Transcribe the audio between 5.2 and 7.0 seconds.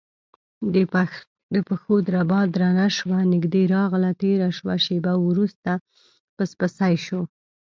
وروسته پسپسی